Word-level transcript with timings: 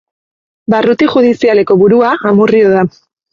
Barruti 0.73 1.09
judizialeko 1.15 1.77
burua 1.83 2.15
Amurrio 2.31 2.73
da. 2.79 2.83